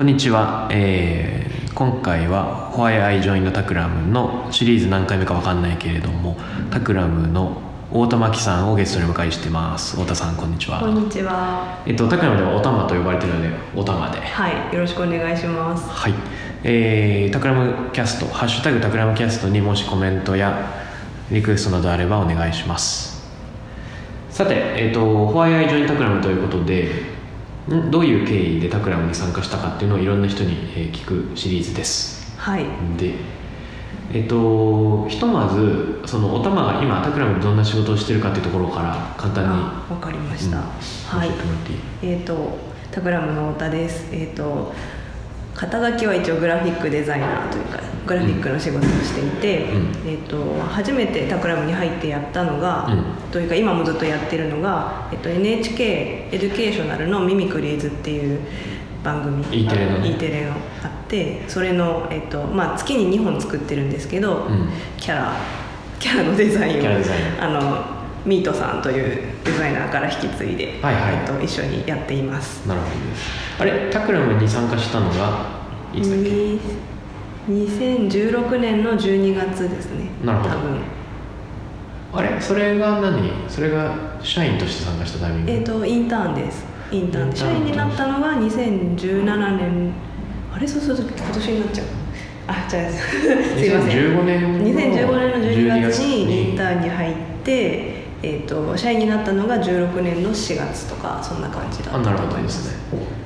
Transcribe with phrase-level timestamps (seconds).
[0.00, 6.38] こんにちは、えー今回は「Why I Joined タクラム」のシリーズ何回目か分かんないけれども
[6.70, 7.60] タクラムの
[7.90, 9.96] 太田真紀さんをゲストにお迎えしてます。
[9.96, 10.80] 太田さんこんにちは。
[10.80, 11.82] こんにちは。
[11.84, 14.18] えっとタクラムではおたまと呼ばれてるのでおたまで。
[14.22, 15.86] はい、よろしくお願いします。
[15.90, 16.14] はい。
[16.64, 20.64] えー、タクラムキャスト「ハッシュタグタクラムキャスト」にもしコメントや
[21.30, 23.28] リクエストなどあればお願いします。
[24.30, 25.00] さてえっ、と
[25.36, 26.88] 「Why I Joined タクラム」ということでん
[27.90, 32.64] どういう経緯でタクラムに参加したかっていうのをいろんな人に、えー聞くシリーズですはい、
[32.96, 33.14] で
[34.12, 40.56] えっ、とひとまずそのおたまが今タクラムでどんな仕事をしてるかっていうところから簡単にあ、わかりました。
[40.56, 41.40] うんはい教えっ
[42.00, 42.58] ていい、えっ、と
[42.90, 44.08] タグラムの太田です。
[44.12, 44.72] えっ、と
[45.60, 50.10] 肩書きは一応グラフィックデザイナーというかグラフィックの仕事をしていて、うん。
[50.10, 53.04] えっ、と初めてタクラムに入ってやったのが、うん。
[53.30, 58.40] というか今もずっとやってるのが、えっ、と NHK エデュケーショナルのミミクリーズっていう
[59.04, 59.44] 番組。
[59.64, 60.10] E テレのね。
[60.12, 60.56] E テレのあ
[60.88, 64.70] ってそれの、えっとまあ、月に2本作ってるんですけど、うん。
[64.96, 65.36] キャラ
[65.98, 66.90] キャラのデザインを
[67.38, 71.14] あのミートさんというデザイナーから引き継いで、はいはい。
[71.16, 72.66] えっと、一緒にやっています。
[72.66, 73.50] なるほどです。
[73.60, 75.59] あれタクラムに参加したのが
[75.94, 76.30] いつだっけ？
[76.30, 76.60] に
[77.48, 80.08] 2016年の12月ですね。
[80.24, 82.18] なるほど。
[82.18, 82.40] あれ？
[82.40, 83.32] それが何？
[83.48, 85.52] それが社員として参加したタイミング？
[85.52, 86.64] えっ、とインターンです。
[86.92, 87.36] インターンで。
[87.36, 89.92] 社員になったのが2017年
[90.54, 91.86] あれそうそうそう今年になっちゃう。
[92.48, 94.14] あじゃあすいません。
[94.14, 102.28] 2015年の2015年の12月に12インターンに入って、えー、と社員になったのが16年の4月とかそんな感じだったあなるほど。
[102.28, 103.19] でと思いますすね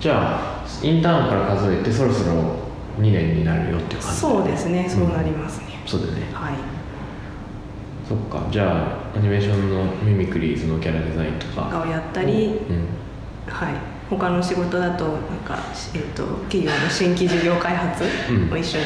[0.00, 2.32] じゃあインターンから数えてそろそろ
[2.98, 4.20] 2年になるよっていう感じ。
[4.20, 6.26] そうですねそうなりますね、そうだよね。
[6.32, 6.54] はい。
[8.08, 8.48] そっか。
[8.50, 11.82] じゃあアニメーションのミミクリーズのキャラデザインとか。
[11.82, 12.88] をやったり、うん。
[13.46, 13.74] はい。
[14.08, 15.58] 他の仕事だとなんか、
[15.94, 18.52] えー、と企業の新規事業開発うん。
[18.52, 18.84] を一緒に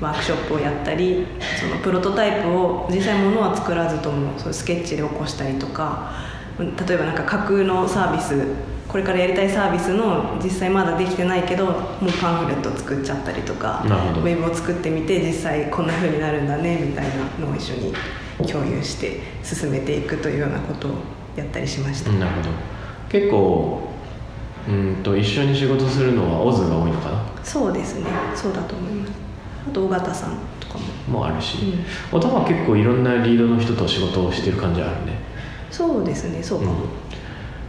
[0.00, 1.26] ワークショップをやったり、
[1.60, 6.12] そのプロトタイプを実際ものは作らずともそうスケッチで起こしたりとか
[6.58, 11.76] うん例えばなんか架空のサービスこれからやりたいサービスの実際まだできてないけどもう
[12.20, 17.94] パンフレット作っちゃったりとかウェブを作ってみて実際こんな風になるんだねみたいなのを一緒に
[18.48, 20.90] 共有して進めていくというようなことを
[21.36, 22.10] やったりしました。
[22.10, 22.48] うんなるほど。
[23.08, 23.90] 結構
[24.68, 27.24] うんと一緒に仕事するのはオズが多いのかな？
[27.44, 28.06] そうですね。
[28.34, 29.12] そうだと思います。
[29.68, 31.20] あと尾形さんとかも。
[31.20, 31.74] もあるし、
[32.10, 35.18] おたまは結構いろんなリードの人と仕事をしてる感じあるね。
[35.70, 36.86] そうですねそうかも、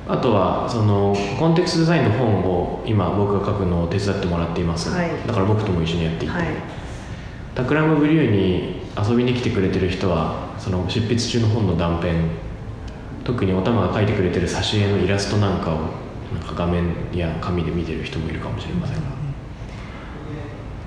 [0.08, 5.10] あとはそのコンテクストデザインの本を今僕が書くのを手伝ってもらっています、はい。
[5.26, 6.48] だから僕とも一緒にやっていて、はい。
[7.56, 12.14] タクラムブリューに遊びに来てくれてる人はその執筆中の本の断片。
[13.24, 15.78] 特におたまが書いてくれてる挿絵のイラストなんかを
[16.34, 19.02] なんか画面や紙で見てる人もいるかもしれませんが、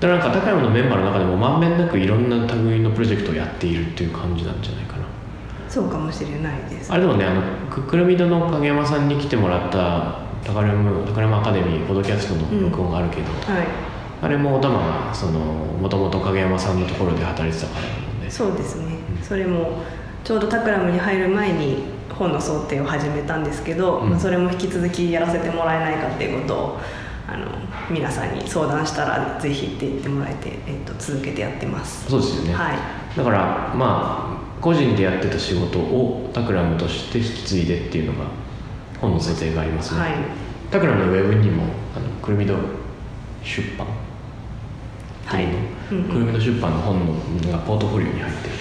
[0.01, 4.84] だからなんかタクラムのメンバーの中でもまんべんなくいろんな類のプロジェクトをやっているっていう感じなんじゃない
[5.75, 6.89] そうかもしれないです。
[6.89, 13.67] あれでもねあのクックルミドの影山さんに来てもらったタカラムタカラムアカデミーポッドキャストの録音があるけど、はい。
[14.21, 18.31] あれもおたまがそのもともと影山さんのところで働いてたからなので。
[18.31, 18.85] そうですね。
[19.21, 19.83] それも
[20.23, 24.11] ちょうどタクラムに入る前に本の想定を始めたんですけど、うん。
[24.11, 26.79] まあそれも引き続きやらせてもらえないかっていうことを
[27.27, 27.47] あの
[27.89, 32.09] 皆さんに相談したらぜひって言ってもらえて、えっと続けてやってます。
[32.09, 32.77] そうですよね、はい。
[33.17, 38.25] だからまあ個人でやってた仕事をタクラムとして引き継いでっていうのが
[38.99, 40.11] 本の想定がありますね、はい。
[40.71, 41.65] タクラムのウェブにも
[41.95, 42.55] あのくるみど
[43.43, 43.89] 出版っ
[45.29, 45.65] ていうの、はい。
[45.91, 46.09] うんうん。
[46.09, 48.53] くるみど出版の本のがポートフォリオに入ってる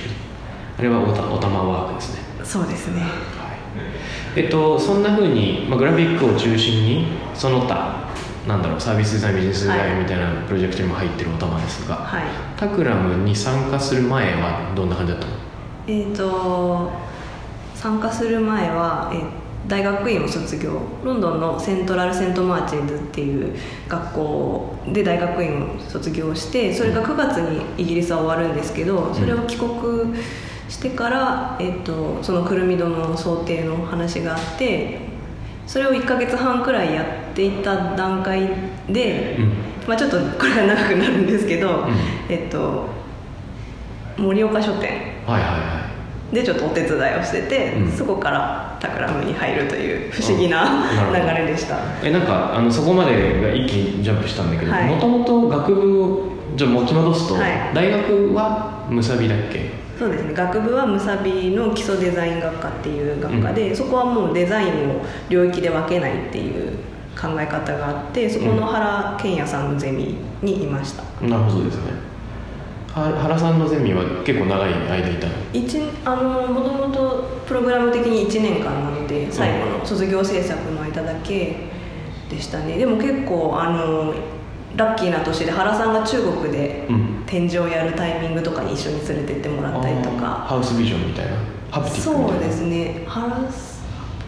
[0.78, 2.20] あれはおたおたまワークですね。
[2.44, 3.00] そうですね。
[3.00, 3.10] はい。
[4.36, 8.10] えっとそんなふうに、まあ、グラフィックを中心にその他
[8.46, 12.24] なんだろうサービスデザインビジネスデザインみたいなプロジェクトにも入ってるおたまですが、はい。
[12.58, 15.32] タクラムに参加する前はどんな感じだったの？
[15.86, 16.90] えっ、と
[17.74, 20.80] 参加する前は、えー大学院を卒業。
[21.02, 23.56] ロンドンのセントラル・セント・マーチンズっていう
[23.88, 30.14] 学校で大学院を卒業してそれが9月にイギリスは終わるんですけどそれを帰国
[30.68, 34.98] してから、えー、とそのくるみ戸の装丁の話があって
[35.66, 38.50] それを1ヶ月半くらいやっていた段階
[38.90, 39.52] で、うん。
[39.88, 41.92] まあ、ちょっとこれが長くなるんですけど、ん。
[42.28, 42.86] えっと
[44.18, 45.84] 盛岡書店はいはいは
[46.32, 47.92] でちょっとお手伝いをしてて、うん。
[47.92, 51.78] そこからタクラムに入るという不思議な流れでした。
[52.02, 54.88] えなんかあのそこまでが一気にジャンプしたんだけどはい。
[54.88, 57.74] もともと学部をじゃあ持ち戻すと、はい。
[57.74, 59.70] 大学はむさびだっけ？
[59.98, 66.72] そうですね学部はムサビの基礎デザイン学科っていう学科で、そこはもうデザインを領域で分けないっていう
[67.16, 71.92] 考え方があってそこの原健也さんのゼミにいました、なるほどですね。
[71.92, 71.96] は
[72.94, 75.32] 原さんのゼミは結構長い間いたの？
[75.52, 81.56] 一あのもともとプログラム的に1年間なので最後の卒業制作の間だけ
[82.30, 82.78] でしたね。
[82.78, 84.14] でも結構あの
[84.76, 87.14] ラッキーな年で原さんが中国でうん。
[87.26, 91.32] 展示をやるタイミングとかに一緒に連れてってもらったりとあーかハウスビジョンみたいな？
[91.72, 92.38] ハプティックみたいな？
[92.38, 93.04] そうですね。
[93.08, 93.28] 原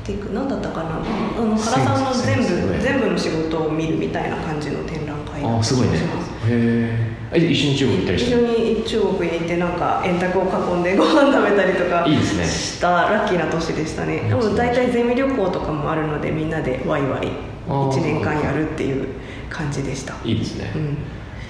[0.02, 0.96] ティック何だったかな？
[0.96, 0.98] あ
[1.44, 5.98] の原さんの全部全部の仕事を見るみたいな感じの展覧会ああすごいね。
[5.98, 6.30] します。
[6.30, 7.05] へえ
[7.36, 12.44] 一緒に中国行ったりして一緒に中国に行ってなんか円卓を囲んでご飯食べたりとかいいですね。
[12.44, 14.20] したラッキーな年でしたね。
[14.28, 17.28] でも大体ゼミ旅行とかもあるのでみんなでワイワイ
[17.68, 17.90] あー。
[17.90, 19.08] 1年間やるっていう
[19.50, 20.14] 感じでした。
[20.24, 20.96] いいですね、うん。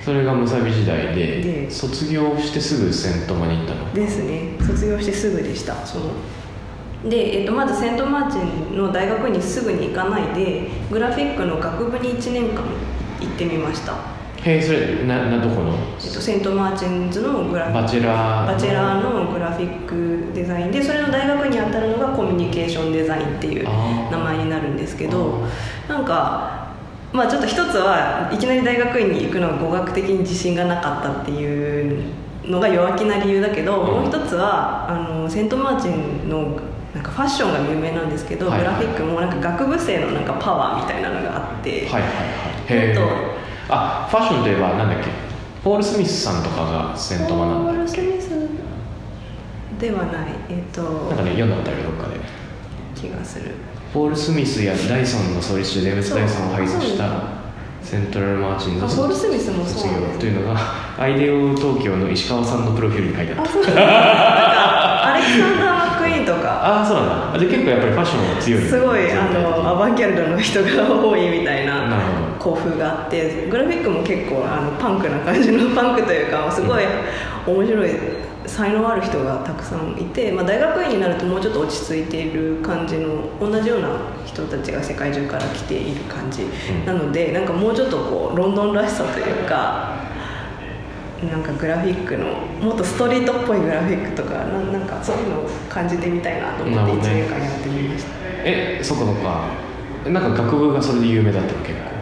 [0.04, 3.92] それがムサビ時代でで卒業してすぐセントマに行ったの？
[3.92, 4.56] ですね。
[4.60, 5.86] 卒業してすぐでした。
[5.86, 6.10] その
[7.04, 12.64] で、えっと、まずセントマーチンの大学にすぐに行かないでグラフィックの学部に1年間
[13.20, 13.94] 行ってみました、
[14.46, 15.72] へえそれななどこの？
[15.72, 17.82] えっと、セントマーチンズのグラフィック。
[17.82, 25.44] バチェラーバチェラーのグラフィックデザインでそれの大学に当たるのがコミュニケーションデザインっていう名前になるんですけど
[25.88, 26.74] なんか
[27.12, 32.12] まあちょっと一つはいきなり大学院に行くのは語学的に自信がなかったっていう
[32.44, 33.86] のが弱気な理由だけど、うん。
[33.86, 36.60] もう一つはあのセントマーチンの
[36.94, 42.10] なんかファッションが有名なんですけど、はいはいグラフィックもなんか学部生のなんかパワーみたいなのがあって、はいはい
[42.78, 42.92] はい。
[42.92, 42.94] っ
[43.68, 45.10] あファッションといえばなんだっけ？
[45.64, 48.30] ポール・スミスさんとかがセントマなんだポール・スミス
[49.80, 50.28] ではない。
[50.48, 52.16] えっ、となんかね読んだことあるよどっかで。
[52.94, 53.50] 気がする。
[53.92, 57.10] ポール・スミスやダイソンの創立者デーブス・ダイソンを輩出した
[57.82, 60.60] セントラル・マーチンのあポールスミスもそう卒業というのが
[60.98, 63.52] アイデオ東京の石川さんのプロフィールに書いてあった。
[63.52, 65.85] あアレクサンダー・
[66.66, 67.34] ああそうなんだ。
[67.34, 68.62] あじゃあ結構やっぱりファッションが強い。
[68.62, 70.68] すごいあのアバンギャルドの人が
[71.06, 72.02] 多いみたいななる
[72.40, 76.84] ほ校風があってグラフィックも結構あのパンクな感じのパンクというかすごい
[77.46, 77.90] 面白い
[78.46, 83.88] 才能ある人がたくさんいて、まあ、大学院になるともうちょっと落ち着いている感じの同じような
[84.24, 89.96] 人たちが世界中から来ている感じ、んなのでなんかもうちょっとこうロンドンらしさというか
[91.24, 92.26] なんかグラフィックの
[92.60, 98.10] もっとストリートっぽいグラフィックとかななんかそういうのを感じてみたいなと思って1なるほどね年間やってみました、
[98.44, 99.48] えそっかそっか。
[100.04, 101.96] えなんか学部がそれで有名だったの結構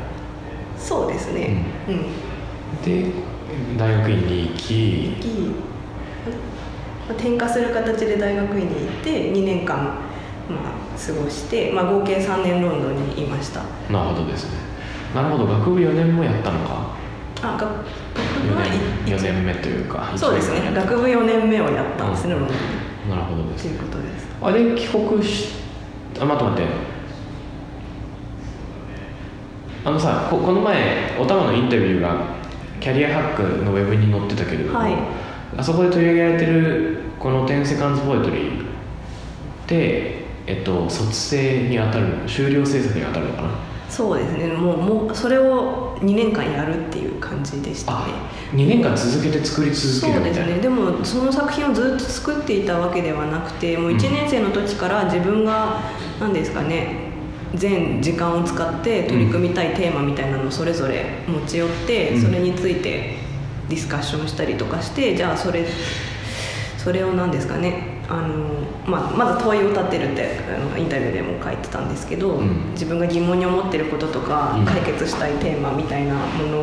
[0.77, 1.65] そうですね。
[1.89, 3.11] うん、で
[3.79, 5.17] 大学院に行き。
[7.11, 9.93] 転科する形で大学院に行って2年間、ま
[10.71, 13.63] あ、過ごして、まあ、合計3年ロンドンにいました。
[13.91, 14.59] なるほどですね。
[15.15, 15.47] なるほど。
[15.47, 16.95] 学部4年もやったのか。
[17.43, 18.14] あ学
[18.45, 18.71] 4はい
[19.07, 20.73] 年 ,4 年目というかそうですね。
[20.75, 22.55] 学部4年目をやったんですね、ロンドンに
[23.09, 23.69] たなるほどです。
[23.69, 24.27] ということです。
[24.41, 25.55] あれ帰国し
[26.21, 26.45] あ待って。
[26.45, 26.73] 待って
[29.87, 32.35] あのさここの前おたまのインタビューが
[32.81, 34.95] キャリアハックのウェブに載ってたけれども、はい。
[35.57, 38.65] あそこで取り上げられてるこの10セカンズポエトリーっ
[39.67, 43.49] て、えっと、卒生に当たる修了制作に当たるのかな？
[43.89, 44.47] そうですね。
[44.49, 47.99] もうもうそれを2年間やるっていう感じでしたね。
[47.99, 50.55] あ2年間続けて作り続そうですけるみたいな。
[50.57, 50.61] ね。
[50.61, 55.81] でもその作品をずっと作っていたわけではなくてもう1年生の時から自分が
[56.21, 57.13] 何ですかね
[57.55, 62.23] 全時間を使って取り組みたいテーマみたいなのをそれぞれ持ち寄って、うん。
[62.23, 63.17] それについて
[63.69, 65.67] ディスカッションしたりとかしてじゃあそれ
[66.77, 68.45] それを何ですかねあの、
[68.87, 72.73] まあ、まず問いを立てるってあのインタビューでも書いてたんですけど、うん。
[72.73, 74.65] 自分が疑問に思ってることとか、うん。
[74.65, 76.59] 解決したいテーマみたいなもの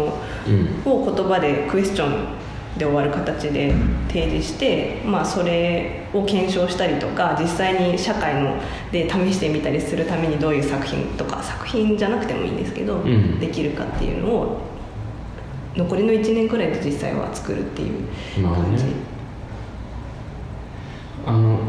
[0.86, 2.42] を言葉でクエスチョン
[2.78, 3.74] で終わる形で
[4.08, 8.56] 提示して、まあ、それを検証したりとか実際に社会の
[8.92, 13.40] で試してみたりするためにどういう作品とか作品じゃなくてもいいんですけど、ん。
[13.40, 14.72] できるかっていうのを
[15.76, 18.08] 残りの1年くらいで実際は作るっていう
[18.44, 18.86] 感じ、
[21.26, 21.60] あの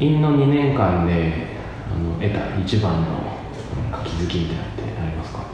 [0.00, 1.54] 院の2年間で
[1.90, 3.06] あの得た一番の
[4.04, 5.44] 気づきみたいなのってありますか？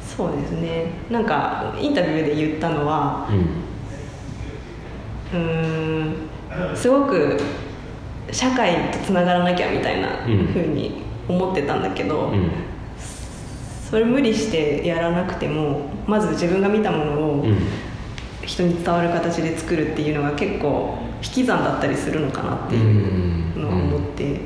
[0.00, 0.86] そうですね。
[1.10, 3.28] なんかインタビューで言ったのは
[5.32, 6.76] うん。
[6.76, 7.40] すごく
[8.30, 10.46] 社会とつながらなきゃみたいなうん。
[10.48, 12.50] 風に思ってたんだけど、うん。
[13.90, 17.56] それ無理してやらなくてもまず自分が見たものをうん。
[18.44, 24.40] 人に伝わる形で作るっていうのが結構引き算だったりするのかなっていうのを思って。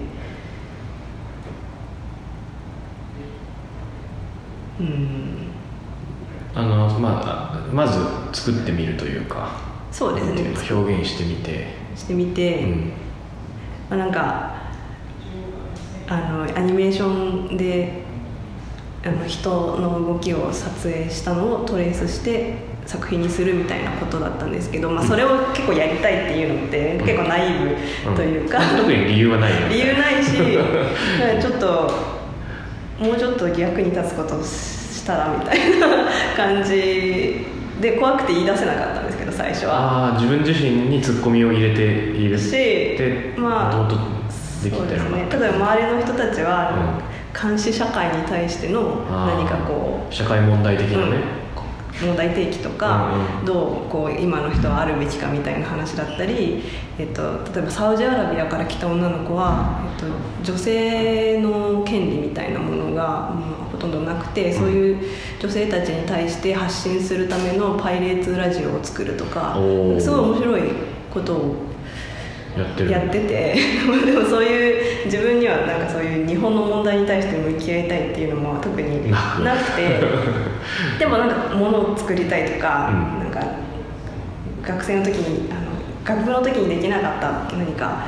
[4.81, 5.49] うん。
[6.55, 7.99] あのまあまず
[8.33, 10.75] 作ってみるというかそうですね。
[10.77, 11.67] 表現してみて、
[11.97, 12.93] してみて、うん。
[13.91, 14.55] まあ、なんか
[16.07, 18.03] あのアニメーションで
[19.05, 27.07] あの人の動きを撮影したのをトレースして作品にするみたいなことだったんですけど、まあ、それを結構やりたいっていうのってうん。
[27.07, 29.75] 結構ナイーブというか、特に理由はないよね。
[29.75, 30.33] 理由ないし
[31.39, 31.93] ちょっと
[32.99, 35.87] もうちょっと役に立つことをしたらみたいな
[36.35, 37.45] 感じ
[37.79, 39.75] で怖くて言い出せなかったんですけど最初は。
[39.75, 45.27] ああ自分自身にツッコミを入れているしでまあできそうですてるのね。
[45.31, 47.09] 例えば周りの人たちは、うん。
[47.41, 51.19] 監視社会に対しての何かこう社会問題的なね、
[52.01, 53.45] 問題提起とか、うんうん。
[53.45, 56.63] どうこう今の人はあるべきかみたいな話だったり、
[56.99, 57.23] えっと、
[57.55, 60.07] 例えばサウジアラビアから来た女の子は、えっと、
[60.43, 64.99] 女性の権利みたいなものが、まあ、ほとんどなくてそういう
[65.41, 70.63] 女性たちに対して発信するためのパイレーツラジオを作るとかすごい面白い
[71.13, 71.68] ことを
[72.57, 72.65] や
[73.05, 73.57] ってて て。
[74.07, 80.01] でもそういう自分にはなんかそういう日本の問題に対して向き合いたいっていうのも特にななくて。
[80.99, 83.25] でもなんか物を作りたいとか、うん。
[83.25, 83.41] なんか
[84.63, 85.61] 学生の時にあの
[86.05, 88.07] 学部の時にできなかった何か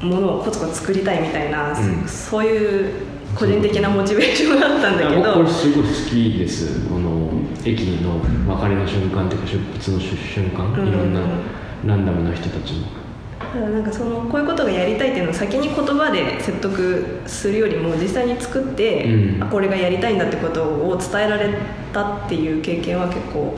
[0.00, 2.06] ものをコツコツ作りたいみたいな、うん。
[2.06, 2.90] そういう
[3.34, 5.22] 個人的なモチベーションがあったんだけど。
[5.22, 6.88] 僕これすごい好きです。
[6.88, 7.30] この
[7.64, 8.20] 駅の
[8.54, 10.88] 別れの瞬間というか出発の瞬間、うん。
[10.88, 11.20] いろんな
[11.86, 13.01] ランダムな人たちの
[13.54, 19.42] なんかそのこういうことがやりたいっていうのを先に言葉で説得するよりも実際に作って、うん。
[19.42, 21.54] あこれがやりたいんだってことを伝えられ
[21.92, 23.56] たっていう経験は結構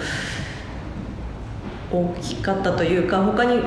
[1.92, 3.60] 大きかったというか他に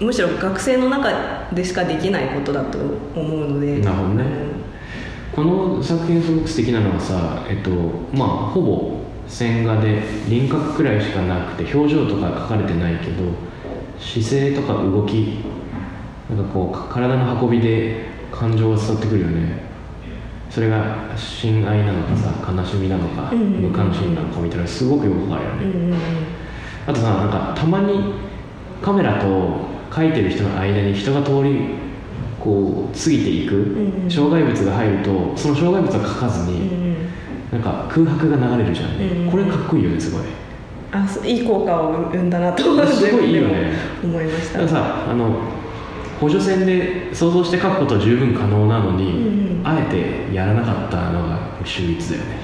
[0.00, 2.78] むしろ学生の中でしかできないことだと
[3.14, 3.78] 思うので。
[3.80, 4.24] なるほどね。
[5.34, 7.70] この作品すごく素敵なのはさえっと
[8.12, 13.32] まあほぼ線画で輪郭くらいしかなくて表情とか描かれてないけど
[13.98, 15.38] 姿勢とか動き
[16.34, 19.62] なんかこうか体の運びで感情が伝わってくるよね。
[20.48, 25.98] それが親愛なのかさ悲しみなのか無関心なのかみたいなすごくよくわかるよね、うんうんうん。
[26.86, 28.14] あとさなんかたまに
[28.82, 29.26] カメラと
[29.90, 31.70] 描いてる人の間に人が通り
[32.38, 34.10] こう過ぎていく、んうん。
[34.10, 36.96] 障害物が入るとその障害物は描かずうんうに、ん。
[37.50, 39.30] なんか空白が流れるじゃん、うんうん。
[39.30, 40.22] これかっこいいよねすごい。
[40.92, 43.72] あいい効果を生んだなとすごいいいよね。
[44.04, 44.60] 思いました。
[44.60, 45.61] だからさあの
[46.22, 49.66] 補助線で想像して描くことは十分可能なのに、うんうん。
[49.66, 52.36] あえてやらなかったのが秀逸だよね。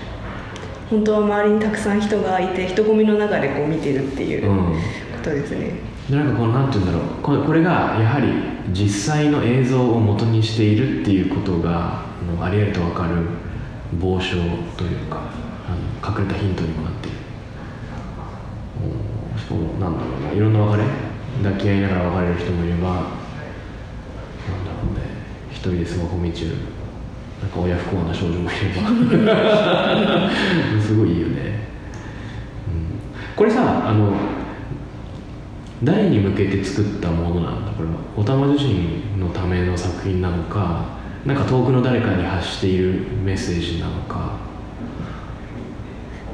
[0.90, 4.58] 本当は周りにたくさん人がいて人混みの中でこう見てるっていううん。
[4.72, 4.74] こ
[5.22, 5.74] とですね、
[6.10, 7.22] でなんかこのなんて言うんだろう。
[7.22, 8.32] これこれがやはり
[8.72, 12.02] 実際の映像を元にしているっていうことが
[12.40, 13.14] ありありと分かる
[14.00, 14.36] 傍証
[14.76, 15.20] というか
[15.68, 17.16] あの隠れたヒントにもなっている。
[18.82, 18.86] う
[19.36, 20.32] んそうなんだろうな。
[20.32, 20.84] いろんな別れ
[21.44, 23.17] 抱き合いながら別れる人もいれば
[25.58, 30.30] 一人でスマホ見中なんか親不幸な少女もいれば。
[30.80, 31.68] すごいいいよね、
[32.68, 34.12] うん、これさあの
[35.82, 37.72] 誰に向けて作ったものなんだ。
[37.72, 44.47] これはおたま自身のための作品なのかなんか遠くの誰かに発しているメッセージなのか。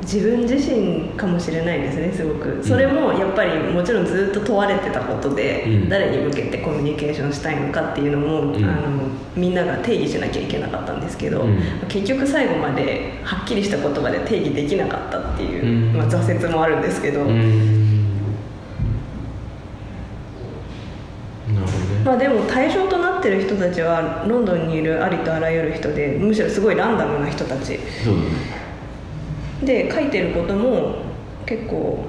[0.05, 2.63] 自分自身かもしれないですねすごく。
[2.63, 5.89] それもやっぱりもちろんずっと問われてたことで、うん。
[5.89, 8.65] 誰に向けてコミュニケーションしたいのかっていうのも、うん。
[8.65, 8.91] あの
[9.35, 11.59] みんなが定義しなきゃいけなかったんですけど、うん。
[11.89, 15.97] 結局最後まではっきりした言葉で定義できなかったっていう、うん。
[15.97, 17.25] まあ、挫折もあるんですけど、
[22.05, 27.79] まあ、でも対象となってる人たちはロンドンにいるありとあらゆる人でむしろすごいランダムな人たち。
[28.05, 28.64] そうだね
[29.63, 30.97] で書いてることも
[31.47, 32.05] 結構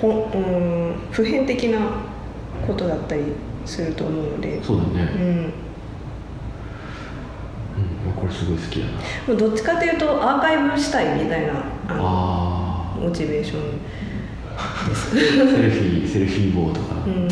[0.00, 1.78] ほんうん普遍的な
[2.66, 3.22] ことだったり
[3.64, 4.62] すると思うので。
[4.62, 5.28] そうだね、うん。
[5.28, 5.52] うん
[8.16, 8.86] これすごい好きだ
[9.32, 9.38] な。
[9.38, 11.52] どっちかというとアーカイブしたいみたいな
[11.88, 13.60] あモチベーション。
[14.88, 17.28] です、あセルフィーセルフィー棒とか、うん、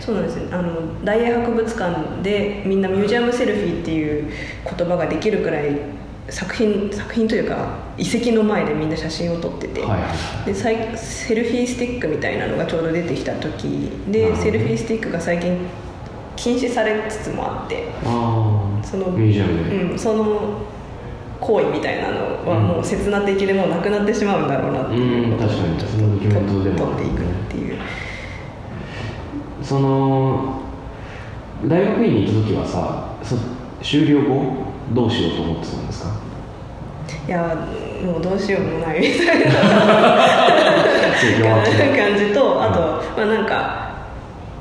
[0.00, 0.48] そうなんですよ。
[0.50, 4.30] あの大英博物館でみんなミュージアムセルフィーっていう
[4.64, 5.78] 言葉ができるくらい
[6.28, 9.82] 作品作品というか遺跡の前でみんな写真を撮ってて、
[10.44, 15.58] でセルフィースティックみたいなのがちょうど出てきた時でセルフィースティックが最近
[16.34, 17.88] 禁止されつつもあって
[18.84, 20.62] そのうん、その
[21.40, 25.36] 行為みたいなのはもう刹那的でもうなくなってしまうんだろうなっていう。
[26.34, 27.78] ことをうん撮っていくっていう。
[29.62, 30.60] その
[31.64, 33.36] 大学院に行った時はさそ
[33.82, 36.10] 修了後どうしようと思ってたんですか？
[37.26, 37.56] いや
[38.04, 39.52] もうどうしようもないみたいな
[41.96, 42.80] 感じとあと、
[43.16, 43.86] まあなんか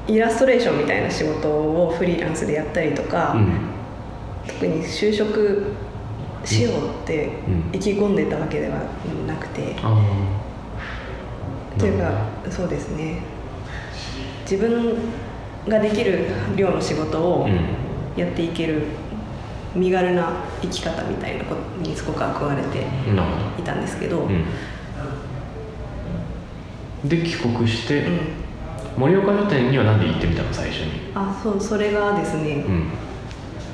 [0.08, 3.52] イラストレーションみたいな仕事をフリーランスでやったりとか、うん。
[4.48, 5.64] 特に就職
[6.44, 6.78] しようっ
[7.08, 7.64] てうん。
[7.74, 8.76] 意気込んでたわけでは
[9.28, 10.00] なくて、あ
[11.76, 12.12] あというか
[12.50, 13.20] そうですね。
[14.50, 14.96] 自分
[15.68, 17.60] ができる量の仕事をうん。
[18.16, 18.84] やっていける
[19.76, 20.30] 身軽な
[20.62, 22.88] 生き方みたいなことにすごく憧れて
[23.60, 24.46] いたんですけど、ど、うん、
[27.10, 28.20] で帰国して、うん。
[28.98, 31.12] 盛岡書店には何で行ってみたの最初に？
[31.14, 32.88] あそうそれがですね、うん。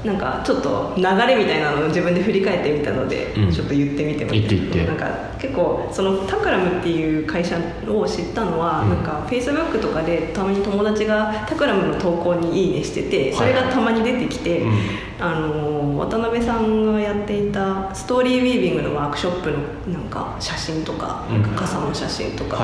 [0.03, 3.51] なんかちょっと流れみたいなのを自分で振り返ってみたので、うん。
[3.51, 7.57] ちょっと言ってみてもいいですか結構そのタクラムっていう会社
[7.89, 8.89] を知ったのは、うん。
[8.89, 14.71] なんかフェイスブックとかでたまに友達がタクラムの投稿に「いいね」しててそれがたまに出てきて、うん。
[15.19, 19.57] あの渡辺さんがやっていたストーリーウィービングのワークショップの
[19.93, 21.41] なんか写真とか,、うん。
[21.41, 22.63] なんか傘の写真とかは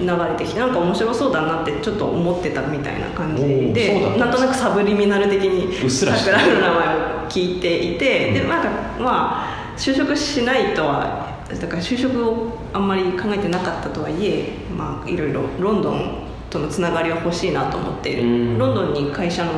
[0.00, 6.36] いがは流れてきてなんか面白そうだなってちょっと思ってたみたいな感じでなんとなくサブリミナル的にうっすらしてる。
[6.38, 8.48] 桜の名前を聞いていて、でうん。
[8.48, 18.58] なんかまあ就職しないとはだから就職をあんまり考えてなかったとはいえまあいろいろロンドンとのつながりは欲しいなと思ってうん。
[18.58, 19.52] ロンドンに会社の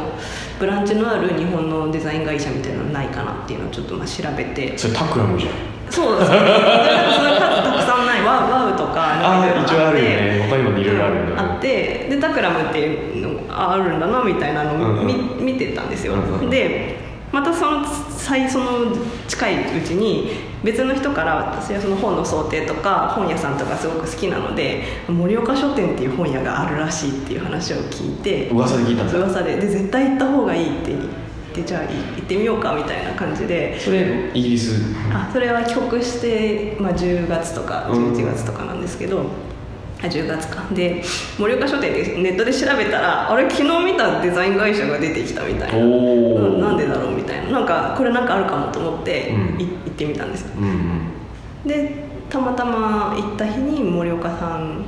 [0.58, 4.76] ブランチのある日本のデザイン会社みたいなのないかなっていうのをちょっとまあ調べて。
[4.76, 5.52] それタクラムじゃん。
[5.90, 6.44] そうですね数
[7.64, 10.46] たくさんないワワウとかなんかいろいろ一応あるよね。
[10.48, 15.44] 他にもいろいろあるんあってでタクラムっていうのがあるんだなみたいなのを見,、うん。
[15.44, 16.50] 見てたんですよ、うんうん。
[16.50, 18.96] でまたその最その
[19.28, 20.32] 近いうちに
[20.64, 29.56] 別の人から私はその本の想定とか本屋さんとかすごく好きなので盛岡書店っていう本屋があるらしいっていう話を聞いて噂で聞いたんだ噂で。
[29.56, 31.02] で絶対行った方がいいって言っ
[31.54, 31.88] てじゃあ行
[32.22, 33.78] ってみようかみたいな感じで。
[33.78, 34.74] それイギリス。
[35.12, 39.22] あそれは帰国して、まあ、10月とかうん11月とかなんですけど、あ
[40.02, 40.62] 10月か。
[40.72, 41.02] で
[41.38, 45.78] 盛岡書店でネットで調べたらあれ昨日見たデザイン会社が出てきたみたいな。
[45.78, 47.50] うんなんでだろうみたいな。
[47.52, 49.60] なんかこれなんかあるかもと思って、うん。
[49.60, 50.50] い行ってみたんですよ。
[50.58, 51.68] うんうん。
[51.68, 54.84] でたまたま行った日に森岡さん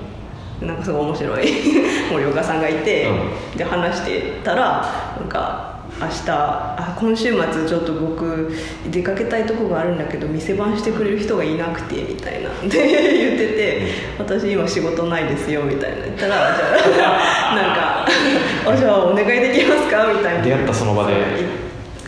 [0.67, 1.53] なんかすごい面白い
[2.13, 3.09] 森岡さんがいて、
[3.55, 4.87] うで話してたら
[5.19, 5.72] なんか
[6.03, 8.51] 明日あ今週末ちょっと僕
[8.91, 12.51] 出かけたいとこがあるんだけど店番してくれる人がいなくてみたいな。
[12.69, 12.69] で
[13.13, 13.83] 言ってて
[14.19, 15.97] 私今仕事ないですよみたいな。
[16.05, 16.35] 言ったら
[16.95, 17.21] じゃ
[17.53, 18.07] あ なんか
[18.73, 20.07] あじゃあお願いできますか？
[20.13, 20.43] みたいな。
[20.45, 21.13] 出会ったその場で。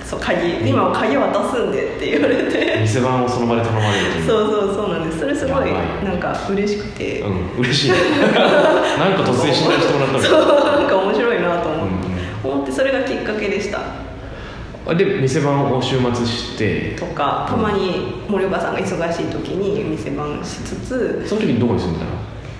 [0.04, 0.68] そう鍵。
[0.68, 2.78] 今は鍵渡すんでって言われて。
[2.80, 4.04] 店番をその場で頼まれる。
[4.26, 5.20] そうそうそうなんです。
[5.20, 5.72] それすごい
[6.04, 7.90] なんか嬉しくて、うん嬉しい。
[7.92, 7.96] ね
[8.98, 12.13] なんか突然信頼してもらったの そうなんか面白いなと思って、うん
[12.74, 13.80] それがきっかけでした。
[14.86, 16.94] あで店番を週末して。
[16.96, 21.24] とかたまに森岡さんが忙しい時に店番しつつ。
[21.26, 22.10] その時にどこに住んでたの？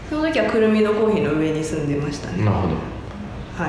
[0.09, 2.45] その時はくるみのコーヒーの上に住んでましたね。
[2.45, 2.75] なるほど。
[3.63, 3.69] は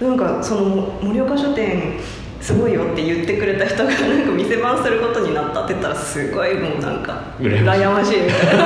[0.00, 0.04] い。
[0.04, 1.98] なんかその盛岡書店
[2.40, 7.80] すごいよって言ってくれた人がなんか店番することになったって言ったらすごいもうなんか羨ましい。
[7.80, 8.62] 羨ましいみたいな。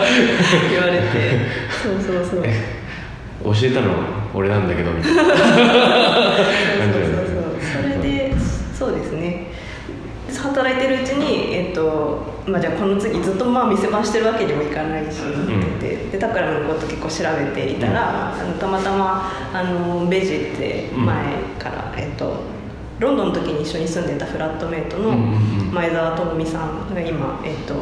[0.70, 1.06] 言われて。
[1.82, 2.42] そうそうそう。
[3.54, 3.90] 教えたの？
[4.34, 5.22] 俺なんだけどみたいな。
[5.22, 6.00] そうそうそう
[6.72, 8.34] 感じだよねそれで
[8.74, 9.50] そうですね。
[10.42, 15.78] 働いてるうちに、えっとまあ、じゃあこの次ずっとまあ店番してるわけにもいかないし、ん。
[15.78, 22.36] ででタクラムのこと結構調べていたら、あのたまたまあのベジって前から、えっと
[23.00, 25.74] ロンドンの時に一緒に住んでたフラットメイトのうんうんうん。
[25.74, 27.74] 前澤智美さんが今、えっと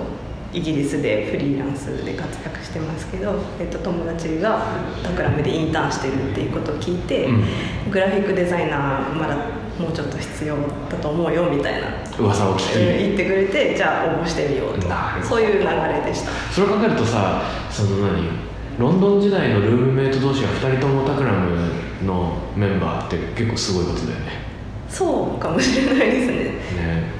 [0.53, 4.63] イギリスでフリーランスで活躍してますけど、えっと友達が
[5.03, 7.91] タクラムでインターンしてるっていうことを聞いて、うん。
[7.91, 9.37] グラフィックデザイナーまだ
[9.79, 10.57] もうちょっと必要
[10.91, 14.89] だと思うよみたいな、噂を聞き、言ってくれてじゃあ応募してみようと。
[15.23, 16.31] そういう流れでした。
[16.53, 21.59] それを考えるとさその何ロンドン時代のルームメイト同士が2人ともタクラム
[22.07, 24.49] のメンバーって結構すごいことだよね。
[24.89, 26.35] そうかもしれないですね。
[26.81, 27.18] ね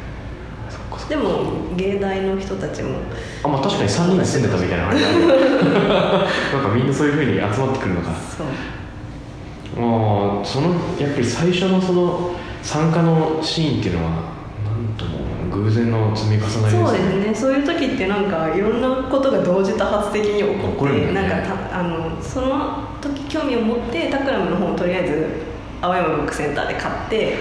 [1.09, 2.99] でも芸大の人たちも。
[3.43, 8.11] あまあ確かに3人で住んでたみたいな感じ なんかみんなそういうふうに集まってくるのか。
[8.37, 9.81] そう。
[9.81, 10.69] もうその
[10.99, 14.23] やっぱり最初のその参加のシーンっていうのはなん
[14.97, 17.35] とも偶然の積み重なりですそうですね。
[17.35, 21.13] そういう時ってなんかいろんなことが同時多発的に起こってね。
[21.13, 21.37] なんか
[21.71, 25.27] たあのその時興味を持ってタクラムの本をとりあえず
[25.81, 27.37] 青山ブックセンターで買って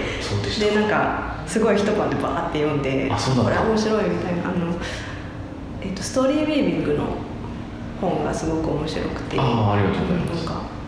[0.60, 4.50] でなんかすごい一晩でバーって読んでこれ面白いみたいな。
[4.50, 4.76] あの、
[5.80, 7.04] えっとストーリーウェービングの
[8.00, 9.40] 本がすごく面白くて。
[9.40, 10.78] ああありがとうございます。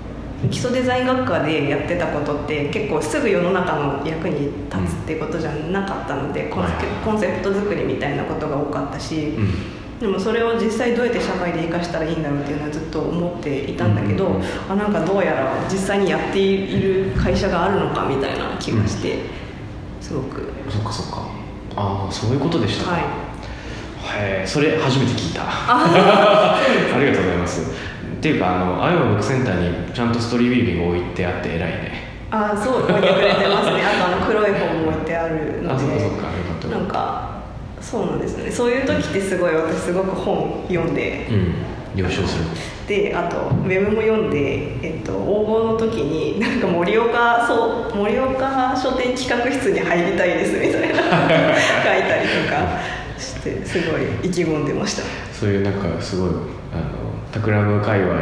[0.50, 10.00] 基礎デザイン学科でやってたことって結構すぐ世の中の役に立つっていうことじゃなかったので、コンセはいコンセプト作りみたいなことが多かったし、うん。
[10.00, 14.46] でもそれを実際どうやって社会で生かしたらいいんだろうっていうのはずっと思っていたんだけど、うんうんうん。
[14.70, 19.18] あなんかどうやら実際にやっている会社があるのかみたいな気がして、
[20.00, 20.52] すごく。
[20.68, 21.28] そっかそっか。
[21.76, 24.46] ああそういうことでしたか、はい。
[24.46, 25.42] それ初めて聞いた。
[25.46, 27.70] ありがとうございます。
[27.70, 32.10] っていうかあのアイオワブックセンターにちゃんとストーリーウィービング置いてあって偉いね。
[32.30, 33.82] あそう置いてくれてますね。
[33.82, 35.74] あとあの黒い本も置いてあるので。
[35.74, 36.76] あそっかそっかよかった。
[36.76, 37.30] なんか
[37.80, 38.50] そうなんですね。
[38.50, 41.26] そういう時ってすごい私すごく本読んで。
[41.30, 41.54] うん
[41.96, 42.44] 了承する
[42.90, 52.80] であとウェブも読んで、えっと、応募の時になんか盛岡そう盛岡書店企画室に入りたいですみたいな 書いたりとか
[53.16, 55.02] してすごい意気込んでました。
[55.32, 56.40] そういうなんかすごいあの
[57.30, 58.18] タクラム界隈の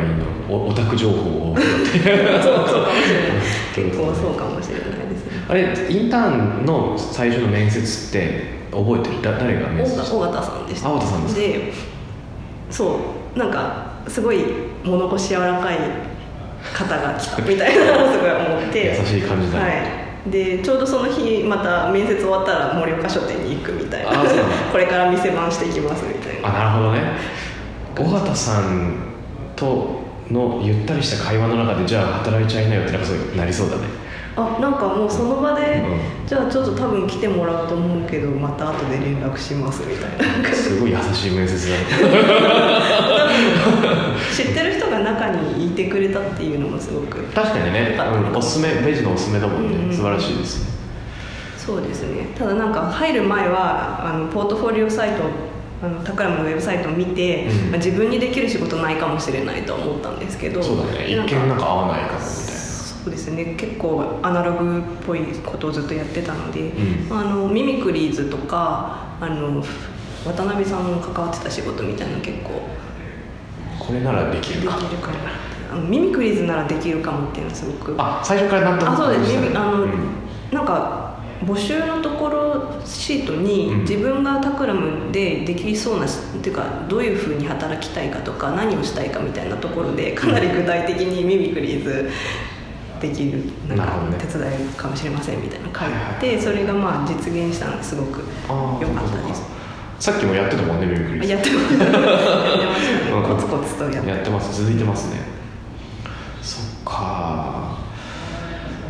[0.51, 2.43] オオタク情報を拾って。
[2.43, 3.33] そうそうかもしれない。
[3.75, 5.45] 結構そうかもしれないですね。
[5.49, 9.23] あれインターンの最初の面接って覚えてる？
[9.23, 10.15] だ誰が面接した？
[10.15, 10.89] 尾形さんでした。
[10.91, 11.41] あ尾形さんですか？
[11.41, 11.73] で
[12.71, 13.01] そ
[13.35, 14.45] うなんかすごい
[14.85, 15.79] 物腰柔らかい
[16.73, 18.97] 方が来たみたいなのをすごい思って。
[19.01, 19.65] 優しい感じだね。
[19.65, 19.71] は
[20.27, 20.31] い。
[20.31, 24.11] でちょうどその日また面接終わったら盛岡書店に行くみたいな。
[24.71, 26.49] これから店番していきますみたいな。
[26.49, 27.01] あなるほどね。
[27.99, 28.95] 尾形さん
[29.57, 33.83] とのゆったりした会話の中でじゃあ働いちゃいなよってなんかそうなりそうだね
[34.39, 40.55] あなんかもうその場で、うじゃあちょっと多分来てもらうと思うけどまた後で連絡しますみたいな。
[40.55, 41.85] すごい優しい面接だね
[44.37, 47.25] 知ってる人が中にいてくれたっていうのもすごく。
[47.25, 48.37] 確かにね、よかったうん。
[48.37, 49.85] おすすめベジのおすすめだもんね、うん。
[49.87, 50.71] うん素晴らしいですね。
[51.57, 52.27] そうですね。
[52.37, 55.25] ただなんか入る前はあのポートフォリオサイト
[55.83, 57.71] あのタクラムのウェブサイトを見て、うん。
[57.71, 60.63] まあ、自分にできる仕事ないかもしれないと思ったんですけど。
[60.63, 61.11] そうだね。
[61.11, 62.58] 一見なんか合わないかもみたいな
[63.05, 63.55] そうですね。
[63.57, 67.17] 結構アナログっぽいことをずっとやってたので、うん。
[67.17, 69.63] あのミミクリーズとかあの
[70.25, 72.61] 渡辺さんも関わってた仕事みたいなの結構
[73.79, 74.77] これならできるか。
[74.77, 75.17] できるかも
[75.73, 77.95] あのミミクリーズならできるかもっていうのはすごく。
[77.99, 79.57] あ最初からなんとなくあそうです。
[79.57, 79.91] あの、うん。
[80.53, 81.09] なんか
[81.45, 83.81] 募集のところシートにうん。
[83.83, 92.11] 自分がタクラムでできそうなしっていうかどういうふうに働きたいかとか何をしたいかみたいなところでかなり具体的にミミクリーズ
[93.01, 93.85] できるなんか
[94.19, 95.89] 手伝えるかもしれませんみたいなの書い
[96.21, 98.21] てそれがまあ実現したのがすごく
[98.81, 99.43] 良かったです。
[100.01, 101.27] さっきもやってたもんねミミクリー。
[101.27, 101.85] ズやってました。
[101.85, 102.05] やってま
[102.77, 103.23] したうん。
[103.23, 104.11] ねコツコツとやって。
[104.11, 104.61] やってます。
[104.63, 105.17] 続いてますね。
[106.43, 107.77] そっか。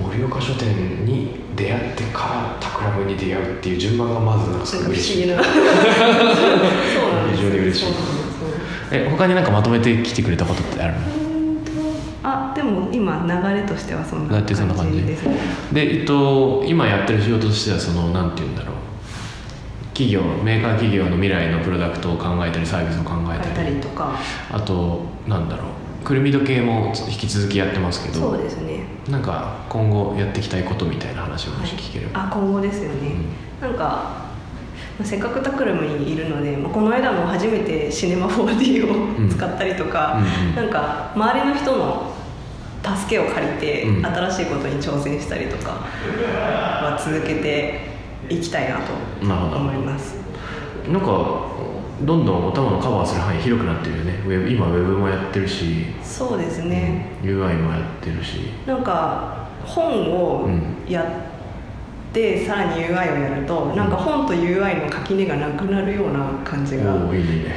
[0.01, 5.23] 盛岡書店に出会ってからタクラムに出会うっていう順番がまずなんかすごい嬉しい。
[5.27, 5.42] 議な。
[7.35, 7.87] 非常に嬉しい。
[8.92, 10.99] え他になんかまとめてきてくれたことってあるの？
[11.01, 11.03] あ
[13.09, 15.37] でも今流れとしてはそんな感じですね。
[15.73, 18.75] でえっと今やってる仕事としてはそのなんて言うんだろう。
[19.94, 24.16] 企業メーカー企業の未来のプロダクトを考えたりサービスを考えたたりりとか。
[24.51, 26.05] あとなんだろう。
[26.05, 28.21] くるみ時計も引き続きやってますけど。
[28.21, 28.85] そうですね。
[29.11, 33.12] なんか今後やっていきたいことみたいな話をもし聞ければ、あ今後ですよね、
[33.61, 34.29] なんか、
[34.99, 38.87] まあせっかくタクラムにいるので、まあ、この間も初めてシネマ 4D
[39.18, 39.27] うん。
[39.27, 40.55] を使ったりとか、うんうん。
[40.57, 42.14] なんか周りの人の
[42.83, 44.07] 助けを借りてうん。
[44.07, 47.81] 新しいことに挑戦したりとかは続けて
[48.29, 49.57] いきたいなとなるほど。
[49.57, 50.17] 思います。
[50.88, 51.07] なんか
[52.01, 54.12] どんどんお玉のカバーする範囲広くなってるよね。
[54.25, 58.51] ウェブ今ウェブもやってるし、そうですね、UI もやってるし。
[58.67, 60.77] なんか本をうん。
[60.88, 61.05] や
[62.11, 66.85] って、さらに UI をやるとなんか本と UI の垣根がなくなるような感じが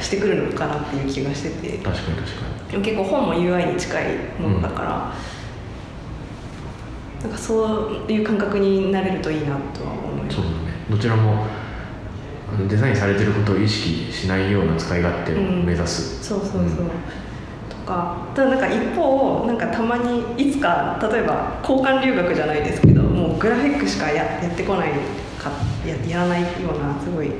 [0.00, 1.78] してくるのかなっていう気がしてて。
[1.78, 4.04] 確かに確かでも結構本も UI に近い
[4.38, 5.14] ものだから、
[7.22, 10.36] なんかそういう感覚になれるといいなとは思います。
[10.38, 10.56] にそうだね。
[10.90, 11.46] どちらも
[12.68, 16.66] デザインされてることを意識しないような使い勝手を目指す、そうそうそう、うん。
[16.66, 16.82] と
[17.84, 18.16] か。
[18.34, 24.92] ただなんか一方なんかたまにいつか例えば交換留学じゃないですけどもうグラフィックしかややってこない
[25.38, 25.50] か
[25.86, 27.30] ややらないようなすごい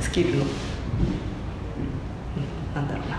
[0.00, 0.48] スキルの、うん、
[2.74, 3.16] なんだろうな、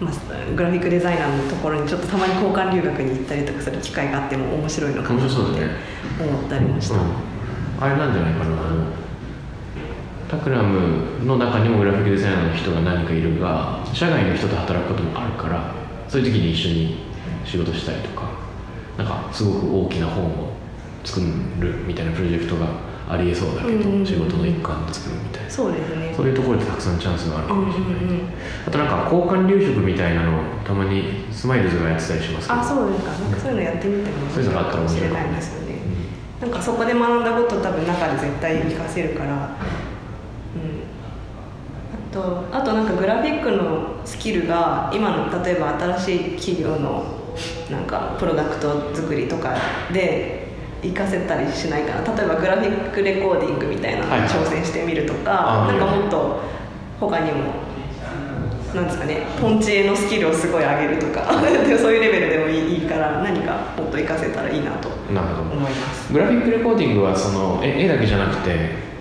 [0.00, 0.14] まあ、
[0.54, 7.00] グラフィックデザイナーのところにちょっとたまに交換留学に行ったりとかする機会があっても面白いのかなって思ったりもした、うん。
[7.80, 8.56] あれなんじゃないかな
[10.32, 15.74] タクラムの中にもグラフィックデザイナーの人が何かいるが社外の人と働くこともあるから
[16.08, 17.04] そういう時に一緒に
[17.44, 18.30] 仕事したりとか
[18.96, 20.52] なんかすごく大きな本を
[21.04, 21.26] 作る
[21.86, 22.66] みたいなプロジェクトが
[23.10, 24.06] ありえそうだけど、うんうんうん。
[24.06, 25.50] 仕事の一環で作るみたいな。
[25.50, 26.14] そうですね。
[26.16, 28.28] そういうところでたくさんチャンスがあるかうんうんもしれない、うん
[28.66, 32.60] あとなんか交換留職みたいなのをたまにスマイルズがやってたりしますけど。
[32.60, 33.10] あそうですか。
[33.12, 35.26] なんかそういうのやってみてもそういうのがあったら面白いかもね。
[35.28, 35.76] ないですよね、
[36.40, 39.56] なんかそこで学んだこと多分中で絶対活かせるから、
[42.12, 47.04] とあとなんかグラフィックのスキルが今の例えば新しい企業の
[47.70, 49.56] なんかプロダクト作りとか
[49.92, 50.42] で
[50.82, 52.16] 活かせたりしないかな。
[52.16, 54.28] 例えばグラフィックレコーディングみたいなのにはいはい。
[54.28, 56.40] 挑戦してみるとか、あーなんかもっと
[57.00, 57.52] 他にも
[58.74, 66.12] なんですかねポンチ絵のスキルをすごい上げるとかで そういうレベルでもいいいいから何かもっと活かせたらいいなと思います。
[66.12, 68.91] グラフィックレコーディングはその絵絵だけじゃなくて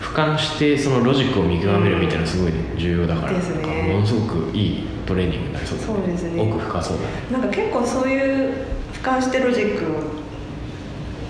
[0.00, 3.92] 俯瞰してそのロジックを見極めるみたいなのすごい重要だから、ですね。
[3.92, 6.42] ものすごくいいトレーニングになりそうだそうですね。
[6.42, 7.08] 奥深そうだね。
[7.30, 10.02] なんか結構そういう俯瞰してロジックを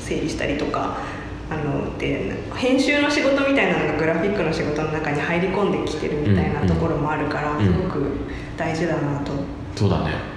[0.00, 0.98] 整理したりとか
[1.50, 8.04] あので編集の仕事みたいなのがグラフィックの仕事の中に入り込んできてるみたいなところもあるから、うんすごく
[8.56, 9.32] 大事だなと。
[9.76, 10.36] そうだね。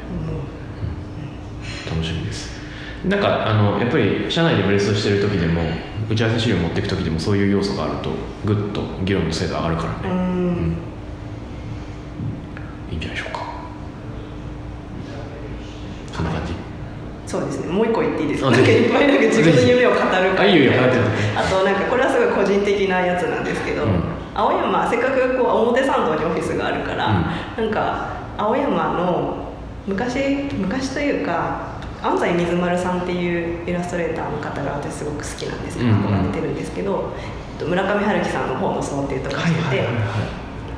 [1.90, 2.59] 楽しみです
[3.06, 5.62] なんかあのやっぱり社内でブレストしてる時でも
[6.10, 8.10] 打ち合わせ資料持っていく時でもそういう要素があると
[8.46, 10.76] グッと議論の精度上がるからうね、ん。
[12.92, 13.40] いいんじゃないでしょうか。
[16.12, 16.54] そんな感じ。
[17.26, 17.72] そうですね。
[17.72, 18.48] もう一個言っていいですか？
[18.50, 20.98] あなんかいっぱいなんか自分の夢を語るあいいよいいよ語って
[21.38, 24.04] あとなんかこれはすごい個人的なやつなんですけど、うん。
[24.36, 29.54] 青山せっかくこう表参道にオフィスがあるから、なんか青山の
[29.88, 31.69] 昔昔というか
[32.02, 37.14] 安西水丸さんっていうイラストレーターの方が私すごく好きなんですけど、憧れてるんですけど
[37.54, 39.88] えっと村上春樹さんの方の層っていうとこしてて、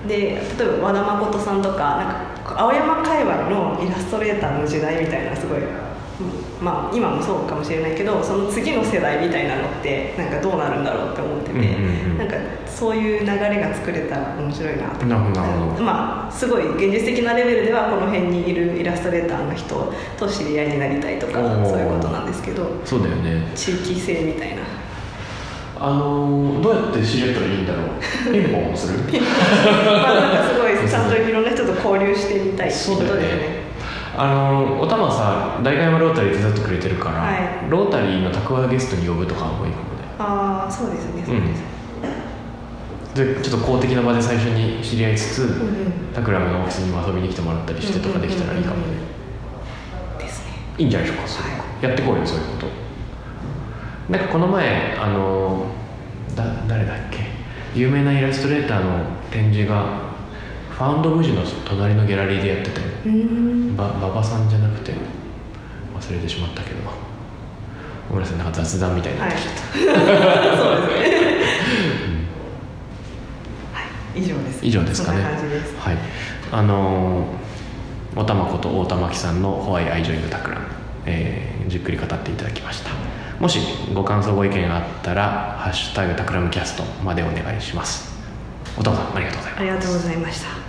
[0.07, 5.90] で例えば和田誠さんとかなんか青山界隈のイラストレーターの時代みたいなすごい、うん
[6.61, 12.35] まあ今もそうかもしれないけどその次の世代みたいなのってなんかどうなるんだろうって思ってて、うんうんうんなんか
[12.67, 15.83] そういう流れが作れたら面白いなとなるほどなるほど。
[15.83, 21.33] まあすごい現実的なレベルではこの辺にいるイラストレーターの人と知り合いになりたいとか
[21.65, 23.51] そういうことなんですけどそうだよね。
[23.55, 24.61] 地域性みたいな。
[25.79, 27.85] あのーどうやって知り合ったらいいんだろう？
[28.31, 28.99] ピンポンする？
[28.99, 33.60] まあなんかすごい ちゃんといろんな人と交流してみたいってことですねね
[34.15, 37.69] あのおたまさ代官山ロータリー手伝ってくれてるから、はい。
[37.69, 40.01] ロータリーの宅配ゲストに呼ぶとかもいいかもね。
[40.19, 41.23] ああそうですね。
[41.25, 45.93] そうです、でちょっと公的な場で最初に知り合いつつ、うんうん。
[46.13, 48.83] タクラムのオフィスにも遊びに来てもらったりしてとかできたらいいかもね、
[50.19, 50.53] ですね。
[50.77, 52.67] いいんじゃないでしょうか、それはやってこうよそういうこと。
[54.11, 55.67] なんかこの前あの
[56.35, 57.19] だ誰だっけ？
[57.73, 66.77] 有名なイラストレーターの展示がファウンド無地の隣のギャラリーでやってて馬場さんじゃなくて忘れてしまったけど
[68.09, 71.31] ごめんなさいなんか雑談みたいになはいってきちゃった、そうですね。
[73.73, 73.81] は
[74.15, 74.19] い。
[74.19, 75.05] 以上です以上です。
[75.05, 75.97] かねはい。
[76.51, 77.41] あのー
[78.13, 80.65] おたまこと大玉木さんの「ホワイアイジョイングタクラム」
[81.07, 82.89] えーじっくり語っていただきました。
[83.39, 83.59] もし
[83.93, 88.11] ご感想ご意見があったら「ハッシュタグタクラムキャスト」までお願いします。
[88.77, 89.61] おたまさんありがとうございます。
[89.61, 90.60] ありがとうございました